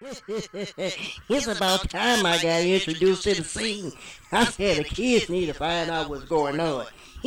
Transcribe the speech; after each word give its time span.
it's 0.28 1.46
about 1.46 1.90
time 1.90 2.24
I 2.24 2.40
got 2.40 2.62
introduced 2.62 3.24
to 3.24 3.34
the 3.34 3.44
scene. 3.44 3.92
I 4.32 4.46
said 4.46 4.78
the 4.78 4.84
kids 4.84 5.28
need 5.28 5.46
to 5.46 5.52
find 5.52 5.90
out 5.90 6.08
what's 6.08 6.24
going 6.24 6.58
on. 6.58 6.86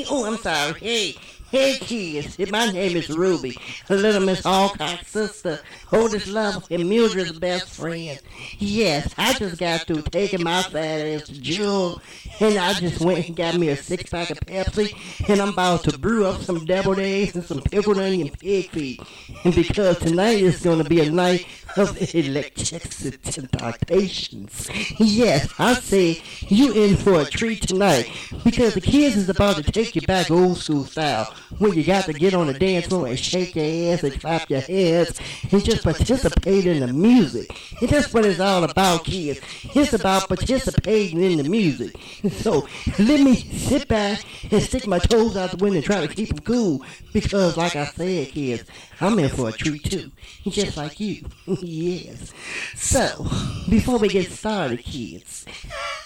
Oh, 0.10 0.26
I'm 0.26 0.38
sorry. 0.38 0.80
Hey, 0.80 1.16
hey, 1.52 1.78
kids. 1.80 2.40
My 2.50 2.72
name 2.72 2.98
is 2.98 3.10
Ruby, 3.10 3.56
little 3.90 4.26
Miss 4.26 4.44
Alcott's 4.44 5.08
sister, 5.08 5.60
oldest 5.92 6.26
love, 6.26 6.66
and 6.72 6.90
Mildred's 6.90 7.38
best 7.38 7.70
friend. 7.76 8.20
Yes, 8.58 9.14
I 9.20 9.34
just 9.34 9.60
got 9.60 9.82
through 9.82 10.02
taking 10.04 10.44
my 10.44 10.64
fat 10.64 11.06
ass 11.06 11.28
to 11.28 11.40
Jewel, 11.40 12.02
and 12.40 12.58
I 12.58 12.74
just 12.74 13.02
went 13.02 13.28
and 13.28 13.36
got 13.36 13.54
me 13.56 13.70
a 13.70 13.76
six 13.76 14.10
pack 14.10 14.32
of 14.32 14.40
Pepsi, 14.40 15.30
and 15.30 15.40
I'm 15.40 15.50
about 15.50 15.84
to 15.84 16.00
brew 16.00 16.26
up 16.26 16.42
some 16.42 16.66
deviled 16.66 16.98
eggs 16.98 17.36
and 17.36 17.44
some 17.44 17.62
pickled 17.62 18.00
onion 18.00 18.32
pig 18.32 18.72
feet. 18.72 19.00
And 19.44 19.54
because 19.54 20.00
tonight 20.00 20.40
is 20.40 20.64
going 20.64 20.82
to 20.82 20.90
be 20.90 21.02
a 21.02 21.12
night 21.12 21.46
of 21.78 21.96
electricity 22.16 22.63
temptations. 22.80 24.70
Yes, 25.00 25.54
I 25.60 25.76
say 25.76 26.22
you 26.48 26.74
in 26.74 26.96
for 26.98 27.22
a 27.22 27.26
treat 27.26 27.68
tonight 27.68 28.10
because 28.44 28.74
the 28.74 28.82
kids 28.82 29.16
is 29.16 29.30
about 29.30 29.58
to 29.58 29.64
take 29.64 29.96
you 29.96 30.02
back 30.02 30.32
old 30.32 30.58
school 30.58 30.86
style 30.86 31.34
when 31.58 31.74
you 31.74 31.84
got 31.84 32.06
to 32.06 32.14
get 32.14 32.34
on 32.34 32.48
the 32.48 32.54
dance 32.54 32.88
floor 32.88 33.08
and 33.08 33.20
shake 33.20 33.56
your 33.56 33.94
ass 33.94 34.04
and 34.04 34.20
clap 34.20 34.50
your 34.50 34.62
hands 34.62 35.20
and 35.52 35.64
just 35.64 35.84
participate 35.84 36.66
in 36.66 36.80
the 36.80 36.88
music. 36.94 37.50
And 37.82 37.90
that's 37.90 38.14
what 38.14 38.26
it's 38.26 38.40
all 38.40 38.64
about, 38.64 39.06
kids. 39.06 39.40
It's 39.76 39.94
about 39.94 40.28
participating 40.28 41.22
in 41.24 41.38
the 41.38 41.50
music. 41.50 41.96
So 42.32 42.68
let 43.00 43.20
me 43.22 43.36
sit 43.36 43.88
back 43.88 44.24
and 44.52 44.62
stick 44.62 44.88
my 44.88 45.00
toes 45.00 45.38
out 45.38 45.52
the 45.52 45.58
window 45.58 45.78
and 45.78 45.86
try 45.86 46.06
to 46.06 46.14
keep 46.14 46.30
them 46.30 46.40
cool 46.40 46.84
because, 47.14 47.58
like 47.58 47.76
I 47.76 47.86
said, 47.86 48.30
kids, 48.30 48.64
I'm 49.00 49.20
in 49.20 49.30
for 49.30 49.50
a 49.50 49.52
treat 49.52 49.84
too, 49.84 50.12
just 50.46 50.78
like 50.78 51.00
you. 51.00 51.26
yes. 51.48 52.34
So, 52.76 53.26
before 53.70 53.98
we 53.98 54.10
get 54.10 54.32
started, 54.32 54.80
kids, 54.84 55.46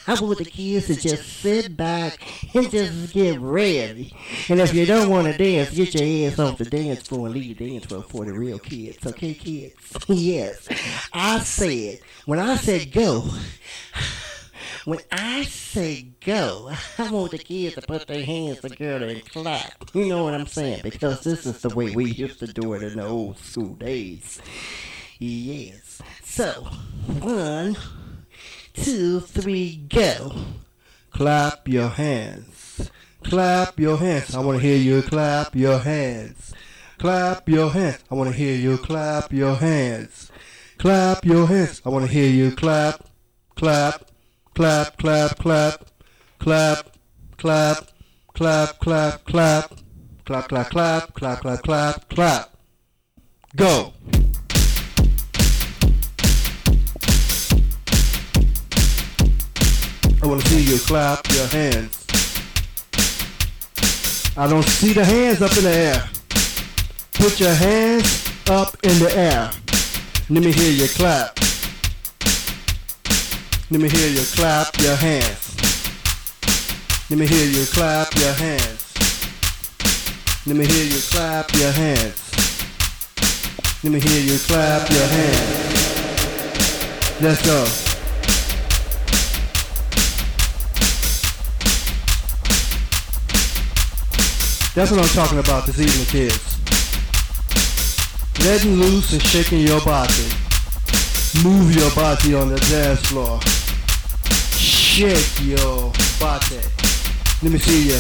I 0.08 0.20
want 0.22 0.38
the 0.38 0.46
kids 0.46 0.88
to 0.88 0.96
just 0.96 1.42
sit 1.42 1.76
back 1.76 2.20
and 2.56 2.70
just 2.72 3.14
get 3.14 3.40
ready. 3.40 4.14
And 4.50 4.62
if 4.62 4.74
you 4.74 4.86
don't 4.86 5.10
want 5.10 5.28
to 5.28 5.38
dance, 5.38 5.72
get 5.72 5.94
your 5.94 6.32
ass 6.32 6.40
off 6.40 6.58
the 6.58 6.66
dance 6.66 7.08
floor 7.08 7.28
and 7.28 7.36
leave 7.36 7.58
the 7.58 7.70
dance 7.70 7.86
floor 7.86 8.04
for 8.04 8.26
the 8.26 8.34
real 8.34 8.60
kids. 8.60 9.06
Okay, 9.06 9.34
kids? 9.34 9.76
yes. 10.08 10.68
I 11.12 11.40
said, 11.40 12.00
when 12.26 12.40
I 12.40 12.56
said 12.56 12.92
go, 12.92 13.26
when 14.86 15.00
I 15.12 15.44
say 15.44 16.08
go, 16.24 16.72
I 16.98 17.12
want 17.12 17.32
the 17.32 17.38
kids 17.38 17.76
to 17.76 17.82
put 17.82 18.08
their 18.08 18.24
hands 18.24 18.62
together 18.62 19.08
and 19.08 19.30
clap. 19.30 19.94
You 19.94 20.08
know 20.08 20.24
what 20.24 20.34
I'm 20.34 20.48
saying? 20.48 20.82
Because 20.84 21.22
this 21.22 21.46
is 21.46 21.62
the 21.62 21.76
way 21.76 21.94
we 21.94 22.12
used 22.12 22.40
to 22.40 22.48
do 22.48 22.74
it 22.74 22.84
in 22.84 22.98
the 22.98 23.06
old 23.06 23.38
school 23.40 23.74
days. 23.76 24.42
Yes. 25.20 26.02
So, 26.38 26.68
one, 27.24 27.76
two, 28.76 29.22
three, 29.22 29.78
go. 29.90 30.34
Clap 31.10 31.68
your 31.68 31.90
hands. 31.90 32.92
Clap 33.24 33.80
your 33.80 33.98
hands. 33.98 34.36
I 34.36 34.42
want 34.42 34.62
to 34.62 34.64
hear 34.64 34.78
you 34.78 35.02
clap 35.02 35.56
your 35.56 35.80
hands. 35.80 36.54
Clap 37.00 37.50
your 37.50 37.72
hands. 37.72 38.04
I 38.12 38.14
want 38.14 38.30
to 38.30 38.36
hear 38.36 38.56
you 38.56 38.78
clap 38.78 39.34
your 39.34 39.56
hands. 39.56 40.32
Clap 40.78 41.26
your 41.26 41.48
hands. 41.48 41.82
I 41.84 41.90
want 41.90 42.06
to 42.06 42.12
hear 42.12 42.30
you 42.30 42.52
clap, 42.52 43.10
clap, 43.56 44.12
clap, 44.54 44.96
clap, 44.96 45.40
clap, 45.40 45.90
clap, 46.38 46.98
clap, 47.38 47.88
clap, 48.36 48.78
clap, 48.80 49.26
clap, 49.26 49.26
clap, 49.26 49.70
clap, 50.24 50.50
clap, 50.50 51.14
clap, 51.16 51.16
clap, 51.16 51.64
clap, 51.64 52.10
clap. 52.10 52.58
Go. 53.56 53.94
I 60.28 60.30
want 60.30 60.42
to 60.42 60.50
see 60.50 60.74
you 60.74 60.78
clap 60.80 61.26
your 61.32 61.48
hands. 61.48 62.06
I 64.36 64.46
don't 64.46 64.66
see 64.66 64.92
the 64.92 65.06
hands 65.06 65.42
up 65.42 65.56
in 65.56 65.64
the 65.64 65.74
air. 65.74 66.04
Put 67.14 67.40
your 67.40 67.54
hands 67.54 68.28
up 68.50 68.76
in 68.84 69.00
the 69.00 69.10
air. 69.16 69.50
Let 70.30 70.44
me 70.44 70.52
hear 70.52 70.70
you 70.70 70.90
clap. 70.90 71.40
Let 73.72 73.80
me 73.80 73.88
hear 73.88 74.10
you 74.10 74.26
clap 74.36 74.78
your 74.82 74.98
hands. 74.98 75.56
Let 77.10 77.20
me 77.20 77.26
hear 77.26 77.46
you 77.46 77.66
clap 77.66 78.14
your 78.16 78.34
hands. 78.34 78.94
Let 80.46 80.58
me 80.58 80.66
hear 80.66 80.84
you 80.84 81.00
clap 81.10 81.54
your 81.54 81.72
hands. 81.72 82.20
Let 83.82 83.94
me 83.94 84.02
hear 84.02 84.22
you 84.22 84.38
clap 84.40 84.90
your 84.90 85.08
hands. 85.08 85.72
Let's 87.22 87.42
go. 87.46 87.87
That's 94.78 94.92
what 94.92 95.00
I'm 95.00 95.08
talking 95.08 95.40
about 95.40 95.66
this 95.66 95.80
evening, 95.80 96.06
kids. 96.06 96.38
Letting 98.46 98.76
loose 98.76 99.12
and 99.12 99.24
shaking 99.24 99.62
your 99.62 99.82
body. 99.82 100.30
Move 101.44 101.76
your 101.76 101.90
body 101.96 102.36
on 102.36 102.50
the 102.50 102.60
dance 102.70 103.02
floor. 103.08 103.40
Shake 104.54 105.42
your 105.42 105.92
body. 106.20 106.62
Let 107.42 107.54
me 107.54 107.58
see 107.58 107.90
you 107.90 108.00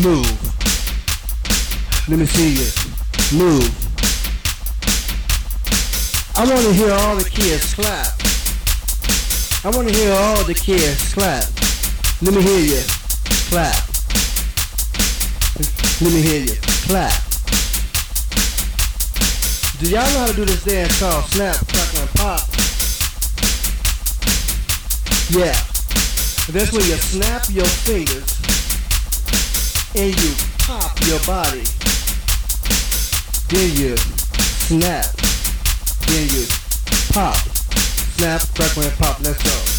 move. 0.00 0.30
Let 2.08 2.20
me 2.20 2.26
see 2.26 2.54
you 2.54 2.70
move. 3.36 3.66
I 6.36 6.48
want 6.48 6.66
to 6.66 6.72
hear 6.72 6.92
all 6.92 7.16
the 7.16 7.28
kids 7.28 7.74
clap. 7.74 8.14
I 9.64 9.76
want 9.76 9.88
to 9.88 9.92
hear 9.92 10.12
all 10.12 10.44
the 10.44 10.54
kids 10.54 11.12
clap. 11.12 11.42
Let 12.22 12.32
me 12.32 12.42
hear 12.42 12.60
you 12.60 12.82
clap. 13.50 13.95
Let 15.98 16.12
me 16.12 16.20
hear 16.20 16.40
you 16.42 16.54
clap. 16.84 17.22
Do 19.78 19.88
y'all 19.88 20.04
know 20.12 20.18
how 20.20 20.26
to 20.26 20.34
do 20.36 20.44
this 20.44 20.62
dance 20.62 21.00
called 21.00 21.24
snap, 21.24 21.56
crackle, 21.68 22.00
and 22.00 22.10
pop? 22.10 22.40
Yeah. 25.30 25.56
That's 26.52 26.70
when 26.72 26.84
you 26.84 26.96
snap 27.00 27.44
your 27.48 27.64
fingers 27.64 28.28
and 29.96 30.12
you 30.20 30.34
pop 30.58 31.00
your 31.06 31.20
body. 31.24 31.64
Then 33.48 33.72
you 33.74 33.96
snap. 33.96 35.06
Then 36.08 36.28
you 36.28 36.44
pop. 37.14 37.36
Snap, 38.16 38.42
crackle, 38.54 38.82
and 38.82 38.92
pop. 38.98 39.20
Let's 39.20 39.42
go. 39.42 39.75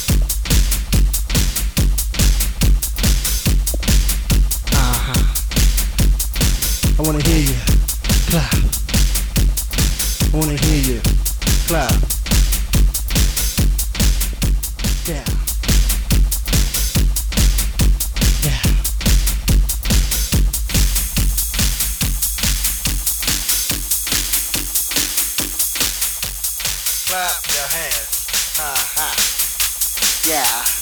I 6.99 7.03
wanna 7.03 7.21
hear 7.21 7.37
you 7.37 7.55
clap. 8.27 8.53
I 10.33 10.37
wanna 10.37 10.57
hear 10.57 10.93
you 10.93 11.01
clap. 11.67 11.93
Yeah. 15.05 15.23
Yeah. 18.43 18.61
Clap 27.05 27.47
your 27.53 27.67
hands. 27.69 28.57
Uh-huh. 28.59 29.13
Yeah. 30.27 30.76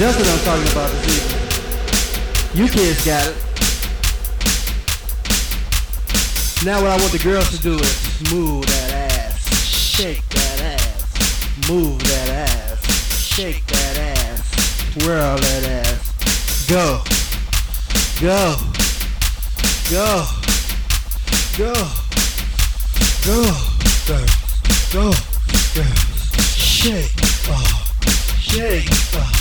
That's 0.00 0.16
what 0.16 0.26
I'm 0.28 0.38
talking 0.46 0.72
about 0.72 0.90
this 0.92 1.04
evening. 1.12 2.64
You 2.64 2.72
kids 2.72 3.04
got 3.04 3.26
it. 3.28 3.36
Now 6.64 6.80
what 6.80 6.90
I 6.92 6.96
want 6.96 7.12
the 7.12 7.18
girls 7.22 7.50
to 7.50 7.58
do 7.58 7.74
is 7.74 8.32
move 8.32 8.64
that 8.64 8.92
ass, 9.12 9.68
shake 9.68 10.26
that 10.30 10.60
ass, 10.80 11.68
move 11.68 11.98
that 11.98 12.30
ass, 12.48 12.80
shake 13.12 13.66
that 13.66 13.98
ass, 14.16 15.04
whirl 15.04 15.36
that 15.36 15.64
ass. 15.68 16.66
Go, 16.66 17.02
go, 18.22 18.56
go, 19.90 20.24
go, 21.58 21.74
go, 23.26 23.44
girls, 24.08 24.32
go, 24.94 25.12
girls, 25.74 26.56
shake, 26.56 27.12
oh, 27.50 27.84
shake, 28.40 28.88
oh. 29.12 29.39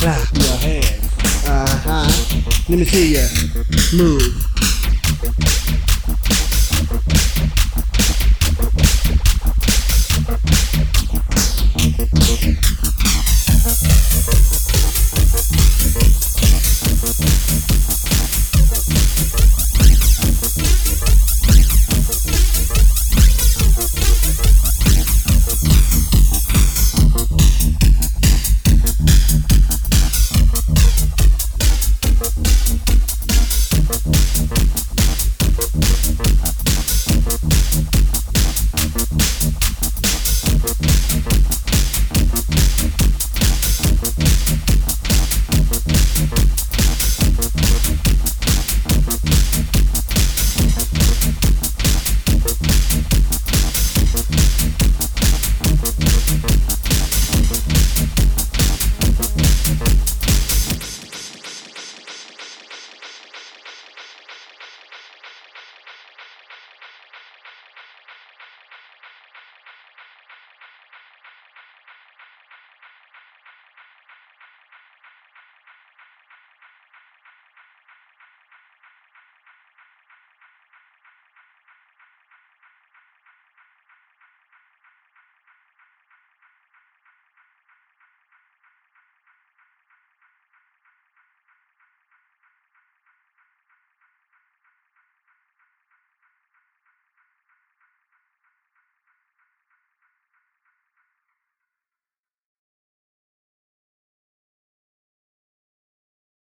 Clap 0.00 0.34
your 0.34 0.56
hands. 0.56 1.46
Uh 1.46 1.66
huh. 1.84 2.08
Let 2.70 2.78
me 2.78 2.84
see 2.86 3.12
you 3.12 3.28
Move. 4.02 5.49